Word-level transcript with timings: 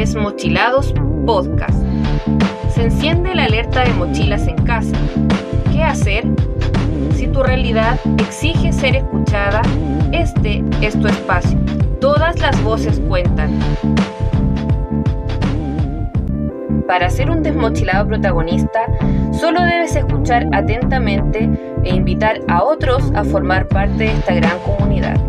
Desmochilados 0.00 0.94
Podcast. 1.26 1.78
Se 2.70 2.84
enciende 2.84 3.34
la 3.34 3.44
alerta 3.44 3.84
de 3.84 3.92
mochilas 3.92 4.48
en 4.48 4.56
casa. 4.64 4.96
¿Qué 5.70 5.82
hacer? 5.84 6.24
Si 7.14 7.26
tu 7.26 7.42
realidad 7.42 8.00
exige 8.16 8.72
ser 8.72 8.96
escuchada, 8.96 9.60
este 10.10 10.64
es 10.80 10.98
tu 10.98 11.06
espacio. 11.06 11.58
Todas 12.00 12.40
las 12.40 12.62
voces 12.62 12.98
cuentan. 13.08 13.50
Para 16.86 17.10
ser 17.10 17.28
un 17.28 17.42
desmochilado 17.42 18.08
protagonista, 18.08 18.80
solo 19.38 19.60
debes 19.60 19.94
escuchar 19.96 20.48
atentamente 20.52 21.46
e 21.84 21.94
invitar 21.94 22.40
a 22.48 22.62
otros 22.62 23.12
a 23.14 23.22
formar 23.22 23.68
parte 23.68 24.04
de 24.04 24.12
esta 24.12 24.32
gran 24.32 24.58
comunidad. 24.60 25.20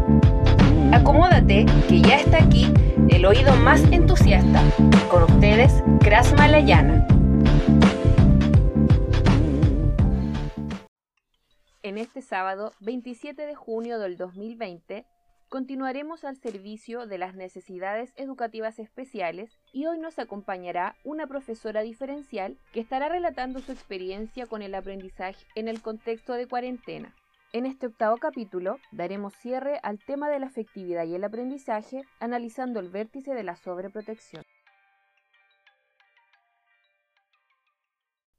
Acomódate, 0.94 1.66
que 1.88 2.02
ya 2.02 2.18
está 2.18 2.44
aquí 2.44 2.66
el 3.10 3.26
oído 3.26 3.56
más 3.56 3.82
entusiasta. 3.94 4.62
Con 5.10 5.24
ustedes, 5.24 5.72
Kras 6.02 6.34
Malayana. 6.34 7.08
En 11.82 11.98
este 11.98 12.22
sábado, 12.22 12.74
27 12.82 13.46
de 13.46 13.56
junio 13.56 14.00
del 14.00 14.18
2020, 14.18 15.06
continuaremos 15.48 16.26
al 16.26 16.36
servicio 16.36 17.08
de 17.08 17.18
las 17.18 17.36
necesidades 17.36 18.12
educativas 18.18 18.78
especiales 18.78 19.58
y 19.72 19.86
hoy 19.86 19.98
nos 19.98 20.20
acompañará 20.20 20.96
una 21.06 21.26
profesora 21.26 21.84
diferencial 21.84 22.58
que 22.74 22.82
estará 22.82 23.08
relatando 23.08 23.60
su 23.60 23.72
experiencia 23.72 24.46
con 24.46 24.62
el 24.62 24.76
aprendizaje 24.76 25.46
en 25.56 25.70
el 25.70 25.82
contexto 25.82 26.34
de 26.34 26.48
cuarentena. 26.48 27.16
En 27.54 27.66
este 27.66 27.88
octavo 27.88 28.16
capítulo 28.16 28.78
daremos 28.94 29.34
cierre 29.34 29.78
al 29.84 30.00
tema 30.00 30.30
de 30.30 30.40
la 30.40 30.46
afectividad 30.46 31.04
y 31.04 31.16
el 31.16 31.24
aprendizaje 31.26 32.04
analizando 32.22 32.80
el 32.80 32.90
vértice 32.90 33.34
de 33.34 33.44
la 33.44 33.58
sobreprotección. 33.58 34.46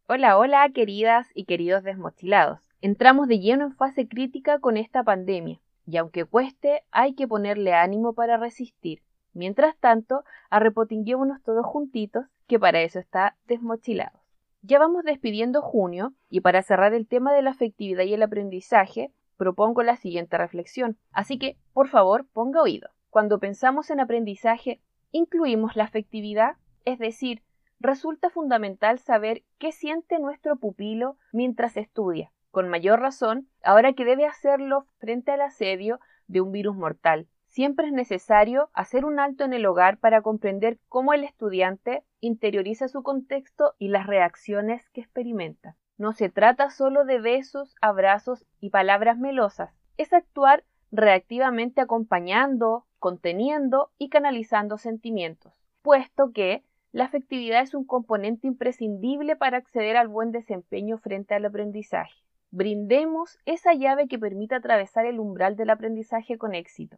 Hola, 0.08 0.38
hola, 0.38 0.66
queridas 0.70 1.28
y 1.34 1.44
queridos 1.44 1.82
desmochilados. 1.82 2.60
Entramos 2.80 3.28
de 3.28 3.38
lleno 3.38 3.64
en 3.66 3.74
fase 3.74 4.08
crítica 4.08 4.60
con 4.60 4.78
esta 4.78 5.04
pandemia, 5.04 5.60
y 5.86 5.98
aunque 5.98 6.24
cueste, 6.24 6.82
hay 6.90 7.14
que 7.14 7.28
ponerle 7.28 7.74
ánimo 7.74 8.14
para 8.14 8.38
resistir. 8.38 9.02
Mientras 9.34 9.76
tanto, 9.76 10.24
arrepotinguémonos 10.48 11.42
todos 11.42 11.66
juntitos, 11.66 12.24
que 12.46 12.58
para 12.58 12.80
eso 12.80 12.98
está 12.98 13.36
desmochilado. 13.46 14.21
Ya 14.64 14.78
vamos 14.78 15.02
despidiendo 15.02 15.60
junio 15.60 16.14
y 16.30 16.40
para 16.40 16.62
cerrar 16.62 16.94
el 16.94 17.08
tema 17.08 17.34
de 17.34 17.42
la 17.42 17.50
afectividad 17.50 18.04
y 18.04 18.14
el 18.14 18.22
aprendizaje, 18.22 19.10
propongo 19.36 19.82
la 19.82 19.96
siguiente 19.96 20.38
reflexión. 20.38 20.96
Así 21.10 21.36
que, 21.36 21.56
por 21.72 21.88
favor, 21.88 22.28
ponga 22.32 22.62
oído. 22.62 22.90
Cuando 23.10 23.40
pensamos 23.40 23.90
en 23.90 23.98
aprendizaje, 23.98 24.80
incluimos 25.10 25.74
la 25.74 25.82
afectividad, 25.82 26.58
es 26.84 27.00
decir, 27.00 27.42
resulta 27.80 28.30
fundamental 28.30 29.00
saber 29.00 29.42
qué 29.58 29.72
siente 29.72 30.20
nuestro 30.20 30.54
pupilo 30.54 31.16
mientras 31.32 31.76
estudia, 31.76 32.30
con 32.52 32.68
mayor 32.68 33.00
razón, 33.00 33.48
ahora 33.64 33.94
que 33.94 34.04
debe 34.04 34.26
hacerlo 34.26 34.86
frente 34.98 35.32
al 35.32 35.40
asedio 35.40 35.98
de 36.28 36.40
un 36.40 36.52
virus 36.52 36.76
mortal. 36.76 37.26
Siempre 37.52 37.88
es 37.88 37.92
necesario 37.92 38.70
hacer 38.72 39.04
un 39.04 39.20
alto 39.20 39.44
en 39.44 39.52
el 39.52 39.66
hogar 39.66 39.98
para 39.98 40.22
comprender 40.22 40.78
cómo 40.88 41.12
el 41.12 41.22
estudiante 41.22 42.02
interioriza 42.20 42.88
su 42.88 43.02
contexto 43.02 43.74
y 43.78 43.88
las 43.88 44.06
reacciones 44.06 44.88
que 44.88 45.02
experimenta. 45.02 45.76
No 45.98 46.14
se 46.14 46.30
trata 46.30 46.70
solo 46.70 47.04
de 47.04 47.20
besos, 47.20 47.74
abrazos 47.82 48.46
y 48.58 48.70
palabras 48.70 49.18
melosas, 49.18 49.70
es 49.98 50.14
actuar 50.14 50.64
reactivamente 50.90 51.82
acompañando, 51.82 52.86
conteniendo 52.98 53.90
y 53.98 54.08
canalizando 54.08 54.78
sentimientos, 54.78 55.52
puesto 55.82 56.32
que 56.32 56.64
la 56.90 57.04
afectividad 57.04 57.60
es 57.60 57.74
un 57.74 57.84
componente 57.84 58.46
imprescindible 58.46 59.36
para 59.36 59.58
acceder 59.58 59.98
al 59.98 60.08
buen 60.08 60.32
desempeño 60.32 60.96
frente 60.96 61.34
al 61.34 61.44
aprendizaje. 61.44 62.14
Brindemos 62.50 63.38
esa 63.44 63.74
llave 63.74 64.08
que 64.08 64.18
permita 64.18 64.56
atravesar 64.56 65.04
el 65.04 65.20
umbral 65.20 65.54
del 65.54 65.68
aprendizaje 65.68 66.38
con 66.38 66.54
éxito. 66.54 66.96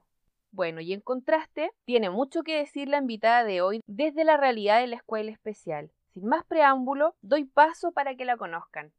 Bueno, 0.54 0.80
y 0.80 0.92
en 0.92 1.00
contraste, 1.00 1.72
tiene 1.84 2.10
mucho 2.10 2.44
que 2.44 2.58
decir 2.58 2.86
la 2.86 2.98
invitada 2.98 3.42
de 3.42 3.60
hoy 3.60 3.82
desde 3.88 4.22
la 4.22 4.36
realidad 4.36 4.78
de 4.78 4.86
la 4.86 4.94
escuela 4.94 5.32
especial. 5.32 5.90
Sin 6.14 6.28
más 6.28 6.46
preámbulo, 6.46 7.16
doy 7.22 7.42
paso 7.42 7.90
para 7.90 8.14
que 8.14 8.24
la 8.24 8.36
conozcan. 8.36 8.94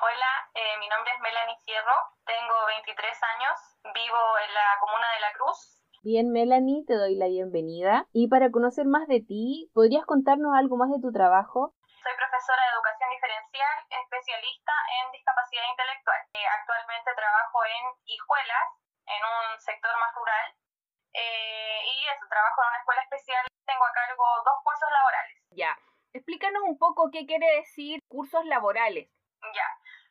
Hola, 0.00 0.32
eh, 0.54 0.80
mi 0.80 0.88
nombre 0.88 1.12
es 1.12 1.20
Melanie 1.20 1.60
Fierro, 1.66 1.92
tengo 2.24 2.54
23 2.80 3.04
años, 3.04 3.56
vivo 3.92 4.22
en 4.48 4.54
la 4.54 4.66
comuna 4.80 5.12
de 5.12 5.20
La 5.20 5.32
Cruz. 5.36 5.84
Bien, 6.00 6.32
Melanie, 6.32 6.86
te 6.86 6.94
doy 6.96 7.16
la 7.16 7.28
bienvenida. 7.28 8.06
Y 8.14 8.28
para 8.28 8.50
conocer 8.50 8.86
más 8.86 9.06
de 9.08 9.20
ti, 9.20 9.68
¿podrías 9.74 10.06
contarnos 10.06 10.56
algo 10.56 10.78
más 10.78 10.88
de 10.88 11.04
tu 11.04 11.12
trabajo? 11.12 11.76
Soy 11.84 12.16
profesora 12.16 12.64
de 12.64 12.72
educación 12.72 13.10
diferencial, 13.12 13.76
especialista 13.92 14.72
en 14.96 15.12
discapacidad 15.12 15.68
intelectual. 15.68 16.20
Eh, 16.32 16.48
actualmente 16.48 17.12
trabajo 17.12 17.60
en 17.76 17.84
Hijuelas, 18.08 18.68
en 19.04 19.20
un 19.20 19.60
sector 19.60 19.92
más 20.00 20.16
rural, 20.16 20.48
eh, 21.14 21.80
y 21.84 22.06
eso, 22.08 22.26
trabajo 22.28 22.62
en 22.62 22.68
una 22.68 22.78
escuela 22.78 23.02
especial, 23.02 23.46
tengo 23.66 23.84
a 23.84 23.92
cargo 23.92 24.24
dos 24.44 24.58
cursos 24.62 24.90
laborales. 24.90 25.36
Ya, 25.50 25.78
explícanos 26.12 26.62
un 26.64 26.78
poco 26.78 27.10
qué 27.12 27.26
quiere 27.26 27.46
decir 27.56 28.00
cursos 28.08 28.44
laborales. 28.46 29.08
Ya, 29.54 29.68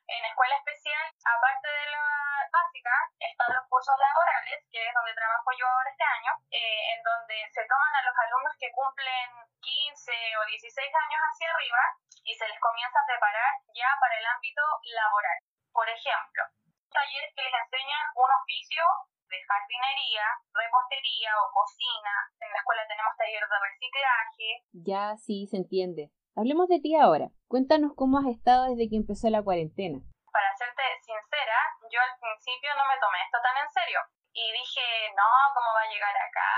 en 0.07 0.25
escuela 0.25 0.55
especial, 0.55 1.05
aparte 1.19 1.67
de 1.67 1.85
la 1.91 2.05
básica, 2.51 2.95
están 3.19 3.53
los 3.53 3.67
cursos 3.67 3.95
laborales, 3.99 4.63
que 4.71 4.79
es 4.79 4.93
donde 4.93 5.13
trabajo 5.13 5.51
yo 5.59 5.67
ahora 5.67 5.91
este 5.91 6.03
año, 6.03 6.31
eh, 6.51 6.95
en 6.95 7.03
donde 7.03 7.35
se 7.51 7.65
toman 7.67 7.93
a 7.95 8.03
los 8.07 8.15
alumnos 8.15 8.55
que 8.59 8.71
cumplen 8.71 9.27
15 9.59 10.11
o 10.11 10.45
16 10.47 10.95
años 10.95 11.21
hacia 11.27 11.51
arriba 11.51 11.83
y 12.23 12.35
se 12.35 12.47
les 12.47 12.59
comienza 12.59 12.99
a 12.99 13.05
preparar 13.05 13.51
ya 13.75 13.89
para 13.99 14.15
el 14.17 14.25
ámbito 14.25 14.63
laboral. 14.95 15.39
Por 15.73 15.89
ejemplo, 15.89 16.43
talleres 16.91 17.33
que 17.35 17.43
les 17.43 17.53
enseñan 17.53 18.03
un 18.15 18.31
oficio 18.31 18.83
de 19.29 19.37
jardinería, 19.43 20.25
repostería 20.53 21.31
o 21.43 21.51
cocina. 21.53 22.13
En 22.39 22.49
la 22.51 22.59
escuela 22.59 22.83
tenemos 22.87 23.13
talleres 23.17 23.49
de 23.49 23.59
reciclaje. 23.67 24.49
Ya, 24.71 25.03
sí, 25.17 25.47
se 25.47 25.57
entiende. 25.57 26.11
Hablemos 26.35 26.67
de 26.67 26.79
ti 26.79 26.95
ahora. 26.95 27.29
Cuéntanos 27.47 27.93
cómo 27.95 28.19
has 28.19 28.27
estado 28.27 28.69
desde 28.69 28.89
que 28.89 28.95
empezó 28.95 29.29
la 29.29 29.43
cuarentena. 29.43 29.99
Para 30.31 30.49
serte 30.55 30.83
sincera, 31.01 31.57
yo 31.89 31.99
al 31.99 32.13
principio 32.19 32.69
no 32.77 32.85
me 32.85 32.99
tomé 33.01 33.17
esto 33.25 33.39
tan 33.41 33.57
en 33.57 33.71
serio. 33.73 33.99
Y 34.33 34.45
dije, 34.51 34.85
no, 35.17 35.27
¿cómo 35.55 35.73
va 35.73 35.81
a 35.81 35.91
llegar 35.91 36.15
acá? 36.15 36.51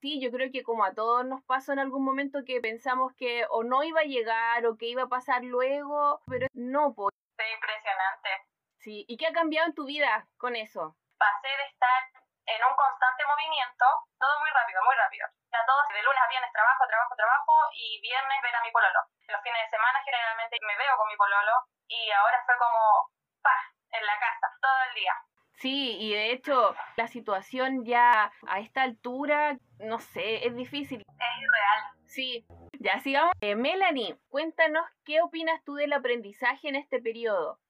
Sí, 0.00 0.18
yo 0.20 0.32
creo 0.32 0.50
que 0.50 0.64
como 0.64 0.84
a 0.84 0.94
todos 0.94 1.24
nos 1.24 1.44
pasó 1.44 1.72
en 1.72 1.78
algún 1.78 2.04
momento 2.04 2.40
que 2.44 2.60
pensamos 2.60 3.12
que 3.14 3.44
o 3.50 3.62
no 3.62 3.84
iba 3.84 4.00
a 4.00 4.10
llegar 4.10 4.66
o 4.66 4.76
que 4.76 4.86
iba 4.86 5.02
a 5.04 5.08
pasar 5.08 5.44
luego, 5.44 6.20
pero 6.26 6.46
no, 6.54 6.94
pues. 6.94 7.14
impresionante. 7.38 8.30
Sí, 8.78 9.04
¿y 9.06 9.18
qué 9.18 9.26
ha 9.26 9.32
cambiado 9.32 9.68
en 9.68 9.74
tu 9.74 9.84
vida 9.84 10.26
con 10.38 10.56
eso? 10.56 10.96
Pasé 11.20 11.52
de 11.52 11.66
estar 11.68 12.00
en 12.48 12.60
un 12.64 12.74
constante 12.74 13.22
movimiento, 13.28 13.84
todo 14.16 14.34
muy 14.40 14.50
rápido, 14.50 14.80
muy 14.82 14.96
rápido. 14.96 15.28
A 15.52 15.62
todos 15.68 15.84
de 15.92 16.02
lunes 16.02 16.22
a 16.24 16.32
viernes 16.32 16.52
trabajo, 16.52 16.88
trabajo, 16.88 17.14
trabajo 17.14 17.52
y 17.76 18.00
viernes 18.00 18.42
ver 18.42 18.56
a 18.56 18.64
mi 18.64 18.72
pololo. 18.72 19.00
Los 19.28 19.42
fines 19.44 19.60
de 19.60 19.76
semana 19.76 20.00
generalmente 20.02 20.56
me 20.64 20.76
veo 20.80 20.96
con 20.96 21.08
mi 21.08 21.16
pololo 21.20 21.54
y 21.86 22.10
ahora 22.10 22.42
fue 22.46 22.56
como, 22.56 23.12
pa, 23.44 23.54
en 23.92 24.02
la 24.06 24.16
casa, 24.18 24.48
todo 24.60 24.80
el 24.88 24.94
día. 24.96 25.14
Sí, 25.60 25.98
y 26.00 26.14
de 26.14 26.32
hecho 26.32 26.74
la 26.96 27.06
situación 27.06 27.84
ya 27.84 28.32
a 28.48 28.58
esta 28.60 28.82
altura, 28.82 29.58
no 29.78 30.00
sé, 30.00 30.46
es 30.46 30.56
difícil. 30.56 31.04
Es 31.04 31.34
irreal. 31.36 31.80
Sí, 32.06 32.46
ya 32.80 32.98
sigamos. 33.00 33.34
Eh, 33.42 33.54
Melanie, 33.54 34.16
cuéntanos 34.30 34.88
qué 35.04 35.20
opinas 35.20 35.62
tú 35.64 35.74
del 35.74 35.92
aprendizaje 35.92 36.68
en 36.68 36.76
este 36.76 37.00
periodo 37.00 37.60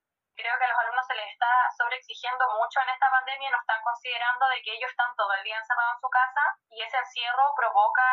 creo 0.41 0.57
que 0.57 0.65
a 0.65 0.73
los 0.73 0.81
alumnos 0.81 1.07
se 1.07 1.15
les 1.15 1.29
está 1.33 1.53
sobreexigiendo 1.77 2.45
mucho 2.57 2.81
en 2.81 2.89
esta 2.89 3.09
pandemia 3.13 3.49
y 3.49 3.53
no 3.53 3.61
están 3.61 3.81
considerando 3.85 4.49
de 4.49 4.63
que 4.65 4.73
ellos 4.73 4.91
están 4.91 5.13
todo 5.17 5.33
el 5.37 5.45
día 5.45 5.61
encerrados 5.61 5.95
en 5.97 6.01
su 6.01 6.11
casa 6.11 6.45
y 6.73 6.81
ese 6.81 6.97
encierro 6.97 7.45
provoca 7.57 8.09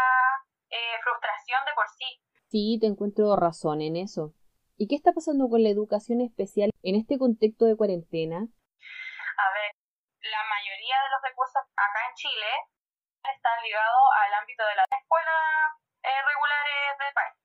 eh, 0.69 0.99
frustración 1.03 1.63
de 1.63 1.73
por 1.73 1.87
sí. 1.87 2.09
Sí, 2.51 2.77
te 2.79 2.87
encuentro 2.87 3.35
razón 3.35 3.81
en 3.81 3.95
eso. 3.95 4.35
¿Y 4.77 4.87
qué 4.87 4.95
está 4.95 5.11
pasando 5.11 5.49
con 5.49 5.63
la 5.63 5.71
educación 5.71 6.21
especial 6.21 6.69
en 6.83 6.95
este 6.95 7.17
contexto 7.17 7.65
de 7.65 7.75
cuarentena? 7.75 8.43
A 8.43 9.47
ver, 9.55 9.71
la 10.21 10.43
mayoría 10.51 10.97
de 11.01 11.09
los 11.09 11.21
recursos 11.23 11.63
acá 11.75 11.99
en 12.11 12.15
Chile 12.15 12.51
están 13.23 13.57
ligados 13.63 14.05
al 14.23 14.33
ámbito 14.43 14.63
de 14.67 14.75
las 14.75 14.87
escuelas 14.91 15.43
eh, 16.03 16.21
regulares 16.23 16.97
del 16.99 17.13
país. 17.15 17.35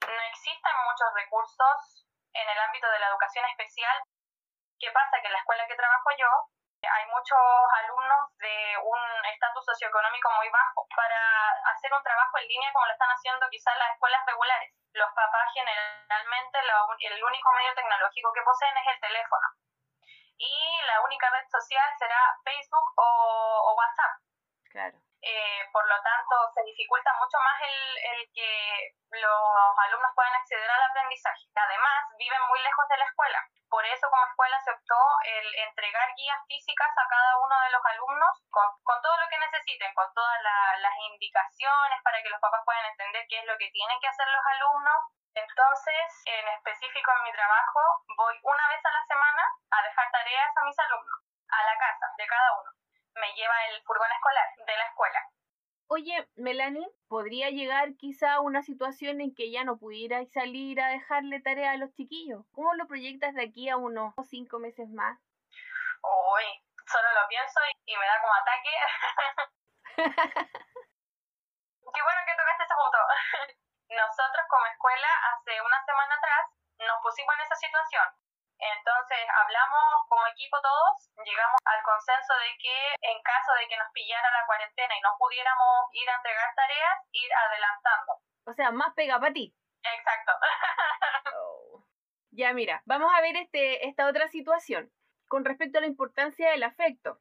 No 0.00 0.22
existen 0.32 0.76
muchos 0.88 1.08
recursos 1.14 2.08
en 2.32 2.46
el 2.48 2.58
ámbito 2.58 2.88
de 2.90 2.98
la 3.00 3.08
educación 3.08 3.44
especial 3.54 3.96
¿Qué 4.80 4.90
pasa? 4.90 5.20
Que 5.20 5.28
en 5.28 5.32
la 5.32 5.38
escuela 5.38 5.66
que 5.68 5.76
trabajo 5.76 6.08
yo 6.18 6.30
hay 6.88 7.04
muchos 7.12 7.38
alumnos 7.84 8.32
de 8.40 8.76
un 8.80 9.00
estatus 9.28 9.64
socioeconómico 9.66 10.30
muy 10.32 10.48
bajo 10.48 10.88
para 10.96 11.20
hacer 11.76 11.92
un 11.92 12.02
trabajo 12.02 12.38
en 12.38 12.48
línea 12.48 12.72
como 12.72 12.86
lo 12.86 12.92
están 12.92 13.10
haciendo 13.10 13.46
quizás 13.50 13.76
las 13.76 13.92
escuelas 13.92 14.24
regulares. 14.26 14.72
Los 14.94 15.12
papás 15.12 15.52
generalmente 15.52 16.58
el 17.10 17.24
único 17.24 17.52
medio 17.52 17.74
tecnológico 17.74 18.32
que 18.32 18.42
poseen 18.42 18.76
es 18.76 18.86
el 18.94 19.00
teléfono. 19.00 19.46
Y 20.38 20.80
la 20.86 21.02
única 21.02 21.28
red 21.30 21.46
social 21.50 21.88
será 21.98 22.18
Facebook 22.44 22.92
o, 22.96 23.74
WhatsApp. 23.76 24.12
Claro. 24.70 24.96
Eh, 25.22 25.68
por 25.72 25.86
lo 25.86 26.00
tanto 26.02 26.34
se 26.54 26.62
dificulta 26.64 27.12
mucho 27.20 27.38
más 27.44 27.60
el, 27.60 27.98
el 27.98 28.30
que 28.32 28.94
los 29.10 29.78
alumnos 29.86 30.12
puedan 30.14 30.34
acceder 30.34 30.70
al 30.70 30.82
aprendizaje. 30.82 31.44
Además, 31.54 32.04
viven 32.16 32.40
muy 32.48 32.60
lejos 32.60 32.88
de 32.88 32.96
la 32.96 33.04
escuela. 33.04 33.40
Por 33.68 33.84
eso 33.86 34.08
como 34.10 34.26
escuela 34.26 34.58
se 34.60 34.70
optó 34.72 34.98
el 35.24 35.54
entregar 35.54 36.14
guías 36.16 36.42
físicas 36.48 36.90
a 36.90 37.08
cada 37.08 37.38
uno 37.38 37.54
de 37.60 37.70
los 37.70 37.82
alumnos 37.86 38.42
con, 38.50 38.66
todo 39.00 39.16
lo 39.16 39.28
que 39.28 39.38
necesiten, 39.38 39.94
con 39.94 40.12
todas 40.12 40.42
las 40.42 40.96
indicaciones 41.12 42.02
para 42.02 42.20
que 42.22 42.30
los 42.30 42.40
papás 42.40 42.62
puedan 42.64 42.84
entender 42.86 43.24
qué 43.28 43.38
es 43.38 43.46
lo 43.46 43.56
que 43.58 43.70
tienen 43.70 44.00
que 44.00 44.08
hacer 44.08 44.26
los 44.26 44.44
alumnos. 44.46 44.98
Entonces, 45.34 46.06
en 46.26 46.48
específico 46.48 47.12
en 47.12 47.22
mi 47.22 47.32
trabajo, 47.32 47.80
voy 48.16 48.34
una 48.42 48.68
vez 48.68 48.84
a 48.84 48.90
la 48.90 49.04
semana 49.06 49.42
a 49.70 49.82
dejar 49.82 50.10
tareas 50.10 50.50
a 50.56 50.64
mis 50.64 50.78
alumnos, 50.78 51.18
a 51.48 51.62
la 51.62 51.78
casa 51.78 52.06
de 52.18 52.26
cada 52.26 52.52
uno. 52.58 52.79
Me 53.14 53.32
lleva 53.34 53.54
el 53.70 53.82
furgón 53.82 54.10
escolar 54.12 54.46
de 54.66 54.76
la 54.76 54.86
escuela. 54.86 55.30
Oye, 55.88 56.28
Melanie, 56.36 56.86
¿podría 57.08 57.50
llegar 57.50 57.96
quizá 57.96 58.40
una 58.40 58.62
situación 58.62 59.20
en 59.20 59.34
que 59.34 59.50
ya 59.50 59.64
no 59.64 59.76
pudiera 59.76 60.24
salir 60.26 60.80
a 60.80 60.86
dejarle 60.86 61.40
tarea 61.40 61.72
a 61.72 61.76
los 61.76 61.92
chiquillos? 61.94 62.46
¿Cómo 62.52 62.74
lo 62.74 62.86
proyectas 62.86 63.34
de 63.34 63.42
aquí 63.42 63.68
a 63.68 63.76
unos 63.76 64.14
cinco 64.28 64.60
meses 64.60 64.88
más? 64.88 65.18
Uy, 66.02 66.44
solo 66.86 67.08
lo 67.10 67.26
pienso 67.28 67.58
y, 67.86 67.96
me 67.96 68.06
da 68.06 68.20
como 68.20 68.34
ataque. 68.34 68.70
Qué 71.92 72.02
bueno 72.06 72.20
que 72.24 72.38
tocaste 72.38 72.64
ese 72.64 72.74
punto. 72.78 72.98
Nosotros 73.90 74.46
como 74.48 74.66
escuela 74.66 75.08
hace 75.34 75.60
una 75.60 75.84
semana 75.84 76.14
atrás 76.14 76.54
nos 76.78 77.02
pusimos 77.02 77.34
en 77.34 77.40
esa 77.42 77.56
situación 77.56 78.19
entonces 78.60 79.18
hablamos 79.42 80.06
como 80.08 80.26
equipo 80.28 80.56
todos, 80.60 81.10
llegamos 81.24 81.60
al 81.64 81.82
consenso 81.82 82.34
de 82.36 82.52
que 82.60 82.76
en 83.00 83.22
caso 83.22 83.52
de 83.58 83.68
que 83.68 83.76
nos 83.76 83.90
pillara 83.92 84.30
la 84.30 84.46
cuarentena 84.46 84.96
y 84.96 85.00
no 85.00 85.10
pudiéramos 85.18 85.88
ir 85.92 86.08
a 86.10 86.16
entregar 86.16 86.54
tareas, 86.54 86.96
ir 87.12 87.30
adelantando. 87.32 88.12
O 88.46 88.52
sea, 88.52 88.70
más 88.70 88.92
pega 88.94 89.18
para 89.18 89.32
ti. 89.32 89.54
Exacto. 89.82 90.32
Oh. 91.32 91.84
Ya 92.32 92.52
mira, 92.52 92.82
vamos 92.84 93.12
a 93.14 93.20
ver 93.20 93.36
este, 93.36 93.86
esta 93.88 94.06
otra 94.06 94.28
situación 94.28 94.92
con 95.26 95.44
respecto 95.44 95.78
a 95.78 95.80
la 95.80 95.86
importancia 95.86 96.50
del 96.50 96.62
afecto. 96.62 97.20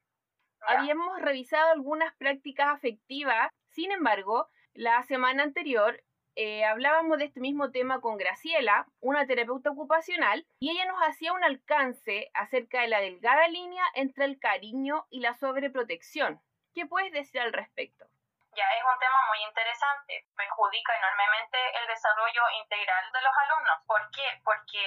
Habíamos 0.62 1.20
revisado 1.22 1.72
algunas 1.72 2.14
prácticas 2.16 2.68
afectivas, 2.68 3.50
sin 3.70 3.92
embargo, 3.92 4.50
la 4.74 5.02
semana 5.04 5.44
anterior 5.44 6.04
eh, 6.42 6.64
hablábamos 6.64 7.18
de 7.18 7.26
este 7.26 7.42
mismo 7.42 7.70
tema 7.70 8.00
con 8.00 8.16
Graciela, 8.16 8.88
una 9.02 9.28
terapeuta 9.28 9.72
ocupacional, 9.72 10.48
y 10.62 10.72
ella 10.72 10.86
nos 10.86 11.04
hacía 11.04 11.34
un 11.34 11.44
alcance 11.44 12.32
acerca 12.34 12.80
de 12.80 12.88
la 12.88 13.02
delgada 13.02 13.46
línea 13.50 13.84
entre 13.94 14.24
el 14.24 14.40
cariño 14.40 15.06
y 15.10 15.20
la 15.20 15.34
sobreprotección. 15.36 16.40
¿Qué 16.74 16.86
puedes 16.86 17.12
decir 17.12 17.42
al 17.42 17.52
respecto? 17.52 18.06
Ya 18.56 18.64
es 18.72 18.84
un 18.88 19.00
tema 19.04 19.20
muy 19.28 19.44
interesante, 19.52 20.32
perjudica 20.38 20.96
enormemente 20.96 21.60
el 21.76 21.88
desarrollo 21.88 22.44
integral 22.64 23.04
de 23.12 23.20
los 23.20 23.36
alumnos. 23.44 23.84
¿Por 23.86 24.00
qué? 24.16 24.40
Porque 24.46 24.80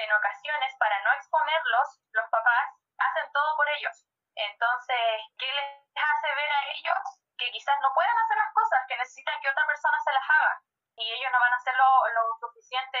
en 0.00 0.08
ocasiones, 0.16 0.72
para 0.80 0.96
no 1.04 1.12
exponerlos, 1.12 2.00
los 2.16 2.24
papás 2.32 2.80
hacen 2.96 3.30
todo 3.34 3.56
por 3.58 3.68
ellos. 3.76 4.08
Entonces, 4.32 5.28
¿qué 5.36 5.44
les 5.44 5.92
hace 5.92 6.28
ver 6.40 6.50
a 6.50 6.72
ellos 6.72 7.20
que 7.40 7.50
quizás 7.50 7.80
no 7.80 7.88
pueden 7.96 8.12
hacer 8.12 8.36
las 8.36 8.52
cosas, 8.52 8.84
que 8.86 9.00
necesitan 9.00 9.40
que 9.40 9.48
otra 9.48 9.64
persona 9.64 9.96
se 10.04 10.12
las 10.12 10.26
haga. 10.28 10.60
Y 11.00 11.08
ellos 11.08 11.32
no 11.32 11.40
van 11.40 11.54
a 11.56 11.64
ser 11.64 11.74
lo, 11.74 11.88
lo 12.12 12.22
suficiente 12.36 13.00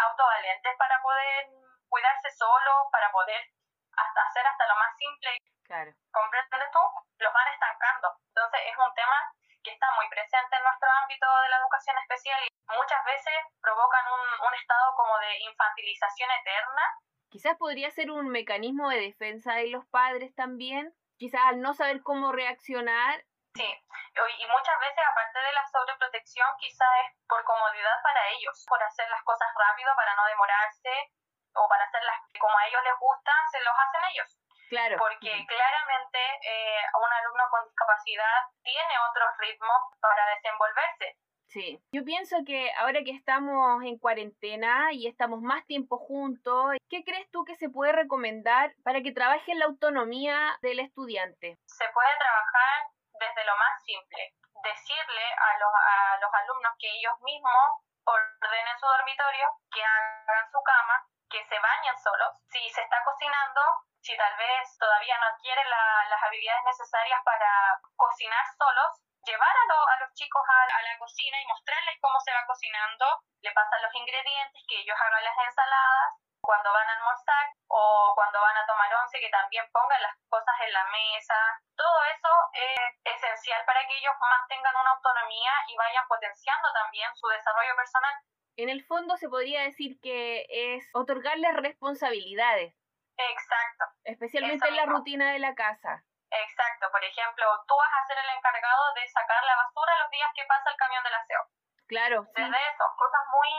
autovalentes 0.00 0.72
para 0.80 0.96
poder 1.04 1.52
cuidarse 1.88 2.32
solos, 2.32 2.88
para 2.90 3.12
poder 3.12 3.44
hasta 3.92 4.20
hacer 4.24 4.46
hasta 4.46 4.66
lo 4.66 4.76
más 4.80 4.96
simple. 4.96 5.36
Claro. 5.68 5.92
¿Comprendes 6.10 6.72
tú? 6.72 6.80
Los 7.20 7.32
van 7.32 7.48
estancando. 7.52 8.08
Entonces 8.32 8.60
es 8.64 8.76
un 8.80 8.94
tema 8.96 9.18
que 9.62 9.72
está 9.76 9.86
muy 10.00 10.08
presente 10.08 10.56
en 10.56 10.64
nuestro 10.64 10.88
ámbito 11.04 11.26
de 11.44 11.48
la 11.52 11.58
educación 11.60 11.96
especial 11.98 12.40
y 12.42 12.48
muchas 12.72 13.04
veces 13.04 13.36
provocan 13.60 14.04
un, 14.16 14.48
un 14.48 14.54
estado 14.56 14.94
como 14.96 15.18
de 15.18 15.38
infantilización 15.44 16.30
eterna. 16.40 16.82
Quizás 17.28 17.56
podría 17.60 17.90
ser 17.90 18.10
un 18.10 18.28
mecanismo 18.28 18.88
de 18.88 19.12
defensa 19.12 19.54
de 19.54 19.68
los 19.68 19.84
padres 19.86 20.34
también, 20.34 20.96
quizás 21.16 21.42
al 21.44 21.60
no 21.60 21.74
saber 21.74 22.02
cómo 22.02 22.32
reaccionar 22.32 23.24
Sí, 23.54 23.68
y 23.68 24.46
muchas 24.46 24.78
veces, 24.80 25.04
aparte 25.10 25.38
de 25.38 25.52
la 25.52 25.66
sobreprotección, 25.66 26.48
quizás 26.58 26.88
es 27.04 27.16
por 27.28 27.44
comodidad 27.44 28.02
para 28.02 28.28
ellos, 28.28 28.64
por 28.68 28.82
hacer 28.82 29.08
las 29.10 29.22
cosas 29.24 29.48
rápido, 29.56 29.92
para 29.96 30.14
no 30.16 30.24
demorarse, 30.24 31.12
o 31.54 31.68
para 31.68 31.84
hacerlas 31.84 32.16
como 32.40 32.56
a 32.58 32.66
ellos 32.66 32.82
les 32.84 32.98
gusta, 32.98 33.32
se 33.50 33.60
los 33.60 33.74
hacen 33.76 34.02
ellos. 34.12 34.38
Claro. 34.68 34.96
Porque 34.98 35.46
claramente 35.46 36.18
eh, 36.48 36.80
un 36.96 37.12
alumno 37.12 37.44
con 37.50 37.64
discapacidad 37.68 38.40
tiene 38.62 38.94
otros 39.10 39.28
ritmos 39.38 39.80
para 40.00 40.26
desenvolverse. 40.34 41.18
Sí, 41.48 41.78
yo 41.92 42.02
pienso 42.04 42.38
que 42.46 42.72
ahora 42.78 43.04
que 43.04 43.10
estamos 43.10 43.84
en 43.84 43.98
cuarentena 43.98 44.88
y 44.92 45.06
estamos 45.06 45.42
más 45.42 45.66
tiempo 45.66 45.98
juntos, 45.98 46.76
¿qué 46.88 47.04
crees 47.04 47.30
tú 47.30 47.44
que 47.44 47.56
se 47.56 47.68
puede 47.68 47.92
recomendar 47.92 48.72
para 48.82 49.02
que 49.02 49.12
trabaje 49.12 49.54
la 49.54 49.66
autonomía 49.66 50.56
del 50.62 50.80
estudiante? 50.80 51.58
Se 51.66 51.84
puede 51.92 52.16
trabajar 52.18 52.92
desde 53.22 53.44
lo 53.44 53.56
más 53.56 53.82
simple, 53.84 54.34
decirle 54.62 55.26
a 55.32 55.58
los, 55.58 55.72
a 55.74 56.16
los 56.18 56.32
alumnos 56.34 56.74
que 56.78 56.90
ellos 56.90 57.14
mismos 57.22 57.86
ordenen 58.04 58.78
su 58.78 58.86
dormitorio, 58.86 59.46
que 59.70 59.84
hagan 59.84 60.50
su 60.50 60.60
cama, 60.62 61.06
que 61.30 61.44
se 61.46 61.58
bañen 61.58 61.96
solos. 61.98 62.34
Si 62.50 62.58
se 62.70 62.82
está 62.82 62.98
cocinando, 63.04 63.60
si 64.00 64.16
tal 64.16 64.36
vez 64.36 64.76
todavía 64.78 65.16
no 65.18 65.26
adquieren 65.26 65.68
las 65.70 66.22
habilidades 66.22 66.64
necesarias 66.64 67.20
para 67.24 67.78
cocinar 67.96 68.44
solos, 68.58 68.90
llevar 69.24 69.54
a, 69.56 69.64
a 69.94 70.00
los 70.00 70.12
chicos 70.14 70.42
a, 70.42 70.58
a, 70.78 70.82
la 70.82 70.98
cocina 70.98 71.40
y 71.40 71.46
mostrarles 71.46 71.98
cómo 72.00 72.18
se 72.20 72.32
va 72.32 72.46
cocinando, 72.46 73.06
le 73.42 73.52
pasan 73.52 73.82
los 73.82 73.94
ingredientes, 73.94 74.62
que 74.68 74.80
ellos 74.80 74.96
hagan 74.98 75.24
las 75.24 75.38
ensaladas, 75.38 76.22
cuando 76.42 76.72
van 76.72 76.88
a 76.88 76.94
almorzar 76.98 77.46
o 77.68 78.12
cuando 78.14 78.40
van 78.40 78.56
a 78.56 78.66
tomar 78.66 78.90
once, 79.00 79.20
que 79.20 79.30
también 79.30 79.64
pongan 79.72 80.02
las 80.02 80.16
cosas 80.28 80.54
en 80.66 80.72
la 80.72 80.84
mesa. 80.90 81.38
Todo 81.76 81.98
eso 82.10 82.32
es 82.52 83.14
esencial 83.16 83.64
para 83.64 83.86
que 83.86 83.96
ellos 83.96 84.12
mantengan 84.18 84.74
una 84.74 84.90
autonomía 84.90 85.52
y 85.68 85.76
vayan 85.76 86.06
potenciando 86.08 86.68
también 86.74 87.08
su 87.14 87.28
desarrollo 87.28 87.76
personal. 87.76 88.14
En 88.56 88.68
el 88.68 88.84
fondo 88.84 89.16
se 89.16 89.28
podría 89.28 89.62
decir 89.62 89.98
que 90.02 90.44
es 90.50 90.84
otorgarles 90.92 91.56
responsabilidades. 91.56 92.74
Exacto. 93.16 93.84
Especialmente 94.04 94.68
en 94.68 94.76
la 94.76 94.86
rutina 94.86 95.32
de 95.32 95.38
la 95.38 95.54
casa. 95.54 96.04
Exacto. 96.32 96.88
Por 96.90 97.04
ejemplo, 97.04 97.44
tú 97.68 97.74
vas 97.76 97.92
a 97.92 98.06
ser 98.06 98.16
el 98.18 98.30
encargado 98.36 98.94
de 98.94 99.08
sacar 99.08 99.44
la 99.44 99.56
basura 99.56 99.92
los 100.02 100.10
días 100.10 100.30
que 100.34 100.44
pasa 100.48 100.70
el 100.70 100.76
camión 100.76 101.04
del 101.04 101.14
aseo. 101.14 101.42
Claro. 101.86 102.24
Desde 102.32 102.60
eso, 102.72 102.84
cosas 102.96 103.20
muy 103.36 103.52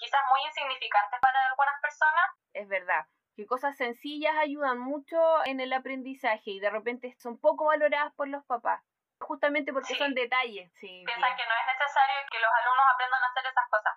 quizás 0.00 0.20
muy 0.30 0.40
insignificantes 0.42 1.20
para 1.20 1.46
algunas 1.46 1.80
personas. 1.80 2.26
Es 2.54 2.68
verdad, 2.68 3.06
que 3.36 3.46
cosas 3.46 3.76
sencillas 3.76 4.34
ayudan 4.38 4.78
mucho 4.78 5.16
en 5.44 5.60
el 5.60 5.72
aprendizaje 5.72 6.50
y 6.50 6.60
de 6.60 6.70
repente 6.70 7.14
son 7.18 7.38
poco 7.38 7.66
valoradas 7.66 8.12
por 8.14 8.26
los 8.26 8.44
papás, 8.46 8.82
justamente 9.20 9.72
porque 9.72 9.94
son 9.94 10.14
detalles. 10.14 10.72
Sí, 10.80 11.04
Piensan 11.06 11.36
que 11.36 11.46
no 11.46 11.54
es 11.54 11.66
necesario 11.66 12.16
que 12.32 12.40
los 12.40 12.50
alumnos 12.50 12.86
aprendan 12.94 13.22
a 13.22 13.26
hacer 13.28 13.46
esas 13.46 13.68
cosas. 13.68 13.89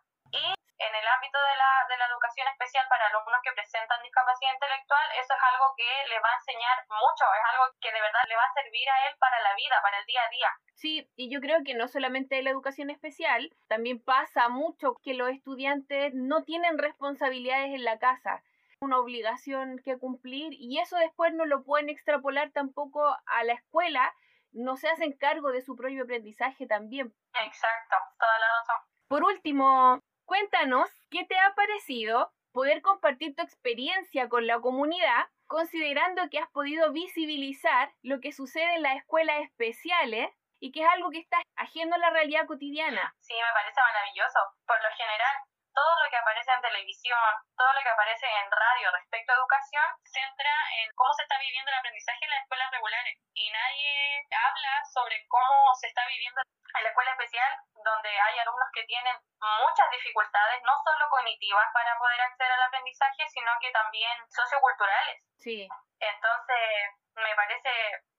En 0.93 1.01
el 1.01 1.07
ámbito 1.07 1.39
de 1.41 1.57
la, 1.57 1.71
de 1.89 1.97
la 1.97 2.05
educación 2.05 2.47
especial 2.49 2.85
para 2.87 3.07
alumnos 3.07 3.41
que 3.41 3.51
presentan 3.53 3.97
discapacidad 4.03 4.53
intelectual, 4.53 5.09
eso 5.17 5.33
es 5.33 5.41
algo 5.41 5.73
que 5.73 5.89
le 6.05 6.19
va 6.21 6.29
a 6.29 6.37
enseñar 6.37 6.85
mucho, 6.85 7.25
es 7.33 7.45
algo 7.49 7.65
que 7.81 7.91
de 7.91 7.99
verdad 7.99 8.21
le 8.29 8.35
va 8.35 8.45
a 8.45 8.53
servir 8.53 8.87
a 8.87 9.09
él 9.09 9.17
para 9.17 9.41
la 9.41 9.55
vida, 9.55 9.73
para 9.81 9.97
el 9.97 10.05
día 10.05 10.21
a 10.21 10.29
día. 10.29 10.49
Sí, 10.75 11.09
y 11.15 11.33
yo 11.33 11.41
creo 11.41 11.63
que 11.65 11.73
no 11.73 11.87
solamente 11.87 12.43
la 12.43 12.51
educación 12.51 12.91
especial, 12.91 13.49
también 13.67 14.03
pasa 14.05 14.49
mucho 14.49 15.01
que 15.01 15.15
los 15.15 15.29
estudiantes 15.29 16.13
no 16.13 16.43
tienen 16.43 16.77
responsabilidades 16.77 17.73
en 17.73 17.85
la 17.85 17.97
casa, 17.97 18.43
una 18.79 18.99
obligación 18.99 19.81
que 19.83 19.97
cumplir 19.97 20.53
y 20.53 20.77
eso 20.77 20.97
después 20.97 21.33
no 21.33 21.47
lo 21.47 21.63
pueden 21.63 21.89
extrapolar 21.89 22.51
tampoco 22.51 23.17
a 23.25 23.43
la 23.45 23.53
escuela, 23.53 24.13
no 24.51 24.77
se 24.77 24.89
hacen 24.89 25.17
cargo 25.17 25.51
de 25.51 25.63
su 25.63 25.75
propio 25.75 26.03
aprendizaje 26.03 26.67
también. 26.67 27.15
Exacto, 27.33 27.95
toda 28.19 28.37
la 28.37 28.47
razón. 28.59 28.93
Por 29.07 29.23
último, 29.23 29.99
cuéntanos 30.33 30.89
qué 31.11 31.25
te 31.29 31.37
ha 31.37 31.53
parecido 31.53 32.33
poder 32.53 32.81
compartir 32.81 33.35
tu 33.35 33.43
experiencia 33.43 34.29
con 34.29 34.47
la 34.47 34.57
comunidad, 34.61 35.29
considerando 35.45 36.27
que 36.31 36.39
has 36.39 36.49
podido 36.49 36.91
visibilizar 36.91 37.93
lo 38.01 38.17
que 38.19 38.33
sucede 38.33 38.73
en 38.73 38.81
las 38.81 38.97
escuelas 38.97 39.45
especiales 39.45 40.33
y 40.59 40.71
que 40.71 40.81
es 40.81 40.89
algo 40.89 41.11
que 41.11 41.19
está 41.19 41.37
haciendo 41.55 41.97
la 41.97 42.09
realidad 42.09 42.47
cotidiana. 42.47 43.13
Sí, 43.21 43.35
me 43.37 43.53
parece 43.53 43.77
maravilloso. 43.77 44.39
Por 44.65 44.81
lo 44.81 44.89
general, 44.97 45.35
todo 45.69 45.93
lo 46.01 46.09
que 46.09 46.17
aparece 46.17 46.49
en 46.49 46.61
televisión, 46.65 47.29
todo 47.53 47.69
lo 47.69 47.81
que 47.85 47.89
aparece 47.93 48.25
en 48.25 48.49
radio 48.49 48.89
respecto 48.89 49.33
a 49.33 49.37
educación, 49.37 49.85
centra 50.01 50.53
en 50.81 50.89
cómo 50.95 51.13
se 51.13 51.29
está 51.29 51.37
viviendo 51.37 51.69
el 51.69 51.77
aprendizaje 51.77 52.25
en 52.25 52.31
las 52.31 52.41
escuelas 52.41 52.71
regulares. 52.71 53.21
Y 53.37 53.51
nadie 53.51 54.25
habla 54.33 54.81
sobre 54.97 55.27
cómo 55.29 55.75
se 55.77 55.93
está 55.93 56.01
viviendo 56.09 56.41
en 56.41 56.83
la 56.83 56.89
escuela 56.89 57.11
especial, 57.11 57.51
donde 57.83 58.09
hay 58.09 58.39
alumnos 58.39 58.69
que 58.73 58.83
tienen 58.85 59.15
muchas 59.59 59.89
dificultades, 59.91 60.61
no 60.63 60.73
solo 60.83 61.09
cognitivas 61.09 61.67
para 61.73 61.97
poder 61.97 62.21
acceder 62.21 62.51
al 62.51 62.63
aprendizaje, 62.63 63.27
sino 63.29 63.51
que 63.59 63.71
también 63.71 64.11
socioculturales. 64.29 65.21
Sí. 65.37 65.67
Entonces, 65.99 66.89
Me 67.15 67.35
parece 67.35 67.69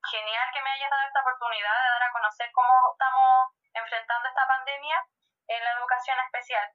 genial 0.09 0.49
que 0.53 0.63
me 0.63 0.71
hayas 0.71 0.89
dado 0.89 1.03
esta 1.03 1.21
oportunidad 1.21 1.75
de 1.83 1.89
dar 1.89 2.03
a 2.05 2.13
conocer 2.13 2.49
cómo 2.53 2.73
estamos 2.93 3.51
enfrentando 3.75 4.29
esta 4.29 4.47
pandemia 4.47 5.05
en 5.49 5.65
la 5.65 5.73
educación 5.73 6.17
especial. 6.21 6.71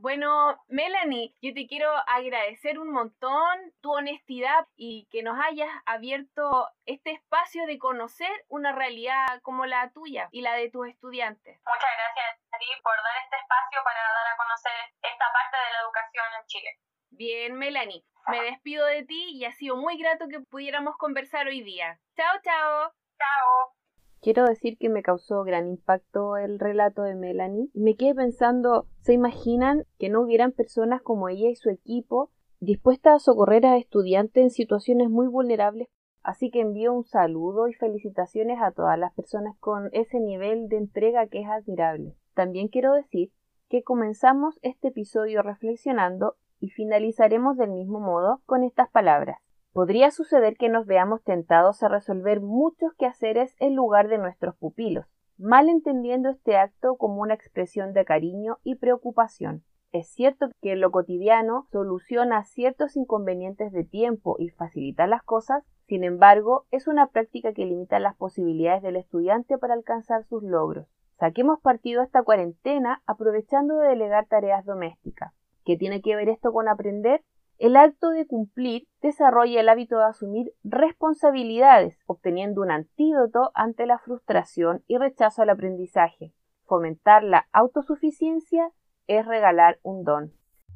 Bueno, 0.00 0.62
Melanie, 0.68 1.34
yo 1.42 1.52
te 1.52 1.66
quiero 1.66 1.90
agradecer 2.06 2.78
un 2.78 2.92
montón 2.92 3.74
tu 3.80 3.92
honestidad 3.92 4.64
y 4.76 5.08
que 5.10 5.24
nos 5.24 5.36
hayas 5.44 5.68
abierto 5.86 6.70
este 6.86 7.10
espacio 7.10 7.66
de 7.66 7.80
conocer 7.80 8.30
una 8.46 8.70
realidad 8.70 9.40
como 9.42 9.66
la 9.66 9.90
tuya 9.90 10.28
y 10.30 10.42
la 10.42 10.54
de 10.54 10.70
tus 10.70 10.86
estudiantes. 10.86 11.60
Muchas 11.66 11.90
gracias 11.96 12.38
a 12.52 12.58
ti 12.58 12.66
por 12.84 12.94
dar 12.94 13.16
este 13.24 13.38
espacio 13.38 13.80
para 13.82 14.00
dar 14.00 14.34
a 14.34 14.36
conocer 14.36 14.72
esta 15.02 15.24
parte 15.32 15.56
de 15.56 15.72
la 15.72 15.80
educación 15.80 16.26
en 16.38 16.46
Chile. 16.46 16.78
Bien, 17.10 17.54
Melanie, 17.58 18.04
me 18.28 18.40
despido 18.42 18.86
de 18.86 19.04
ti 19.04 19.30
y 19.32 19.46
ha 19.46 19.52
sido 19.52 19.74
muy 19.74 19.98
grato 19.98 20.28
que 20.28 20.38
pudiéramos 20.38 20.96
conversar 20.96 21.48
hoy 21.48 21.62
día. 21.62 21.98
Chao, 22.14 22.38
chao. 22.44 22.94
Chao. 23.18 23.77
Quiero 24.20 24.44
decir 24.44 24.78
que 24.78 24.88
me 24.88 25.02
causó 25.02 25.44
gran 25.44 25.68
impacto 25.68 26.36
el 26.36 26.58
relato 26.58 27.02
de 27.02 27.14
Melanie 27.14 27.70
me 27.72 27.94
quedé 27.94 28.16
pensando, 28.16 28.86
¿se 29.00 29.12
imaginan 29.12 29.84
que 29.98 30.08
no 30.08 30.22
hubieran 30.22 30.52
personas 30.52 31.02
como 31.02 31.28
ella 31.28 31.48
y 31.48 31.54
su 31.54 31.70
equipo 31.70 32.30
dispuestas 32.58 33.14
a 33.14 33.18
socorrer 33.24 33.64
a 33.64 33.76
estudiantes 33.76 34.42
en 34.42 34.50
situaciones 34.50 35.08
muy 35.08 35.28
vulnerables? 35.28 35.88
Así 36.24 36.50
que 36.50 36.60
envío 36.60 36.92
un 36.92 37.04
saludo 37.04 37.68
y 37.68 37.74
felicitaciones 37.74 38.58
a 38.60 38.72
todas 38.72 38.98
las 38.98 39.14
personas 39.14 39.56
con 39.60 39.88
ese 39.92 40.18
nivel 40.18 40.68
de 40.68 40.78
entrega 40.78 41.28
que 41.28 41.42
es 41.42 41.48
admirable. 41.48 42.16
También 42.34 42.68
quiero 42.68 42.94
decir 42.94 43.30
que 43.68 43.84
comenzamos 43.84 44.58
este 44.62 44.88
episodio 44.88 45.42
reflexionando 45.42 46.34
y 46.58 46.70
finalizaremos 46.70 47.56
del 47.56 47.70
mismo 47.70 48.00
modo 48.00 48.42
con 48.46 48.64
estas 48.64 48.90
palabras. 48.90 49.38
Podría 49.72 50.10
suceder 50.10 50.56
que 50.56 50.68
nos 50.68 50.86
veamos 50.86 51.22
tentados 51.22 51.82
a 51.82 51.88
resolver 51.88 52.40
muchos 52.40 52.94
quehaceres 52.94 53.54
en 53.58 53.76
lugar 53.76 54.08
de 54.08 54.18
nuestros 54.18 54.56
pupilos, 54.56 55.06
mal 55.36 55.68
entendiendo 55.68 56.30
este 56.30 56.56
acto 56.56 56.96
como 56.96 57.22
una 57.22 57.34
expresión 57.34 57.92
de 57.92 58.04
cariño 58.04 58.58
y 58.64 58.76
preocupación. 58.76 59.62
Es 59.92 60.08
cierto 60.08 60.48
que 60.60 60.76
lo 60.76 60.90
cotidiano 60.90 61.66
soluciona 61.70 62.44
ciertos 62.44 62.96
inconvenientes 62.96 63.72
de 63.72 63.84
tiempo 63.84 64.36
y 64.38 64.50
facilita 64.50 65.06
las 65.06 65.22
cosas, 65.22 65.64
sin 65.86 66.04
embargo, 66.04 66.66
es 66.70 66.86
una 66.86 67.06
práctica 67.06 67.54
que 67.54 67.64
limita 67.64 67.98
las 67.98 68.14
posibilidades 68.14 68.82
del 68.82 68.96
estudiante 68.96 69.56
para 69.56 69.72
alcanzar 69.72 70.24
sus 70.24 70.42
logros. 70.42 70.86
Saquemos 71.18 71.60
partido 71.60 72.02
a 72.02 72.04
esta 72.04 72.22
cuarentena 72.22 73.02
aprovechando 73.06 73.78
de 73.78 73.88
delegar 73.88 74.26
tareas 74.26 74.66
domésticas. 74.66 75.32
¿Qué 75.64 75.76
tiene 75.76 76.02
que 76.02 76.14
ver 76.16 76.28
esto 76.28 76.52
con 76.52 76.68
aprender? 76.68 77.22
El 77.58 77.76
acto 77.76 78.10
de 78.10 78.24
cumplir 78.24 78.86
desarrolla 79.02 79.60
el 79.60 79.68
hábito 79.68 79.98
de 79.98 80.04
asumir 80.04 80.52
responsabilidades, 80.62 81.98
obteniendo 82.06 82.62
un 82.62 82.70
antídoto 82.70 83.50
ante 83.52 83.84
la 83.84 83.98
frustración 83.98 84.84
y 84.86 84.96
rechazo 84.96 85.42
al 85.42 85.50
aprendizaje. 85.50 86.32
Fomentar 86.66 87.24
la 87.24 87.48
autosuficiencia 87.52 88.70
es 89.08 89.26
regalar 89.26 89.80
un 89.82 90.04
don. 90.04 90.32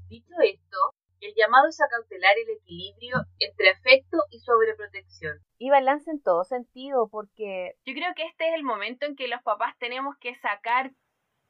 Dicho 0.09 0.35
esto, 0.43 0.77
el 1.21 1.33
llamado 1.37 1.69
es 1.69 1.81
a 1.81 1.87
cautelar 1.87 2.33
el 2.43 2.57
equilibrio 2.57 3.19
entre 3.39 3.71
afecto 3.71 4.19
y 4.31 4.41
sobreprotección. 4.41 5.39
Y 5.59 5.71
balance 5.71 6.11
en 6.11 6.21
todo 6.21 6.43
sentido, 6.43 7.09
porque 7.09 7.75
yo 7.87 7.95
creo 7.95 8.13
que 8.17 8.27
este 8.27 8.49
es 8.49 8.55
el 8.55 8.65
momento 8.65 9.07
en 9.07 9.15
que 9.15 9.29
los 9.29 9.41
papás 9.43 9.79
tenemos 9.79 10.17
que 10.19 10.35
sacar 10.35 10.91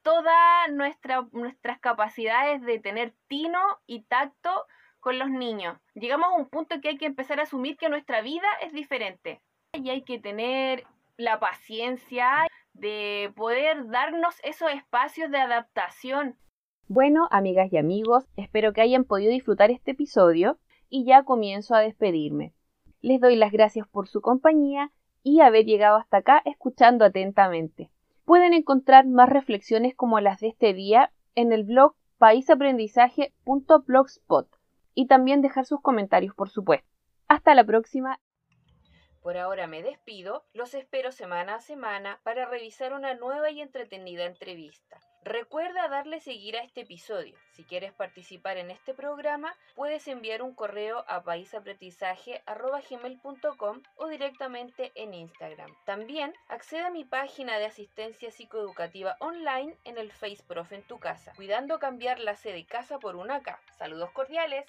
todas 0.03 0.71
nuestras 0.73 1.81
capacidades 1.81 2.61
de 2.61 2.81
tener 2.81 3.15
tino 3.29 3.61
y 3.87 4.05
tacto 4.05 4.67
con 5.03 5.19
los 5.19 5.29
niños. 5.29 5.77
Llegamos 5.95 6.29
a 6.29 6.39
un 6.39 6.49
punto 6.49 6.81
que 6.81 6.89
hay 6.91 6.97
que 6.97 7.07
empezar 7.07 7.41
a 7.41 7.43
asumir 7.43 7.77
que 7.77 7.91
nuestra 7.91 8.23
vida 8.23 8.47
es 8.63 8.73
diferente 8.73 9.43
y 9.75 9.91
hay 9.91 10.01
que 10.03 10.19
tener 10.19 10.85
la 11.19 11.39
paciencia 11.41 12.47
de 12.73 13.31
poder 13.37 13.89
darnos 13.89 14.37
esos 14.45 14.71
espacios 14.71 15.31
de 15.31 15.37
adaptación. 15.39 16.37
Bueno, 16.89 17.29
amigas 17.31 17.71
y 17.73 17.79
amigos, 17.79 18.29
espero 18.37 18.73
que 18.73 18.81
hayan 18.81 19.03
podido 19.05 19.33
disfrutar 19.33 19.73
este 19.73 19.91
episodio 19.91 20.59
y 20.89 21.05
ya 21.05 21.25
comienzo 21.25 21.75
a 21.75 21.81
despedirme. 21.81 22.55
Les 23.01 23.21
doy 23.21 23.35
las 23.35 23.51
gracias 23.51 23.89
por 23.89 24.07
su 24.09 24.21
compañía 24.21 24.93
y 25.25 25.41
haber 25.41 25.65
llegado 25.65 25.97
hasta 25.97 26.19
acá 26.19 26.41
escuchando 26.45 27.05
atentamente. 27.05 27.91
Pueden 28.25 28.55
encontrar 28.55 29.05
más 29.07 29.29
reflexiones 29.29 29.97
como 29.97 30.21
las 30.21 30.39
de 30.41 30.47
este 30.49 30.75
día 30.75 31.11
en 31.35 31.53
el 31.53 31.65
blog 31.65 31.97
paisaprendizaje.blogspot 32.19 34.62
y 34.95 35.07
también 35.07 35.43
dejar 35.43 35.67
sus 35.67 35.81
comentarios, 35.81 36.35
por 36.35 36.51
supuesto. 36.51 36.89
Hasta 37.29 37.55
la 37.55 37.65
próxima. 37.65 38.19
Por 39.23 39.39
ahora 39.39 39.69
me 39.69 39.83
despido, 39.83 40.45
los 40.53 40.75
espero 40.75 41.13
semana 41.13 41.55
a 41.55 41.61
semana 41.61 42.21
para 42.25 42.47
revisar 42.47 42.93
una 42.93 43.15
nueva 43.15 43.51
y 43.51 43.61
entretenida 43.61 44.25
entrevista. 44.25 44.99
Recuerda 45.25 45.87
darle 45.87 46.19
seguir 46.19 46.57
a 46.57 46.65
este 46.65 46.81
episodio. 46.81 47.39
Si 47.53 47.63
quieres 47.63 47.93
participar 47.93 48.57
en 48.57 48.73
este 48.73 48.93
programa, 48.93 49.55
puedes 49.77 50.09
enviar 50.09 50.43
un 50.43 50.53
correo 50.53 51.05
a 51.07 51.23
paisaprendizaje.com 51.23 53.83
o 53.95 54.09
directamente 54.09 54.91
en 54.97 55.15
Instagram. 55.15 55.71
También 55.87 56.35
accede 56.49 56.83
a 56.83 56.91
mi 56.91 57.05
página 57.05 57.59
de 57.59 57.67
asistencia 57.67 58.33
psicoeducativa 58.33 59.17
online 59.21 59.77
en 59.85 59.99
el 59.99 60.11
Face 60.11 60.43
Prof 60.45 60.73
en 60.73 60.83
tu 60.83 60.99
casa, 60.99 61.33
cuidando 61.37 61.79
cambiar 61.79 62.19
la 62.19 62.35
C 62.35 62.53
de 62.53 62.67
casa 62.67 62.99
por 62.99 63.15
una 63.15 63.43
K. 63.43 63.61
Saludos 63.79 64.11
cordiales. 64.11 64.67